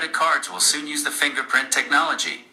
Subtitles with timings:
[0.00, 2.49] credit cards will soon use the fingerprint technology.